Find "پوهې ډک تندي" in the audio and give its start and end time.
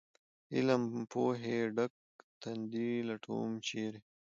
1.11-2.91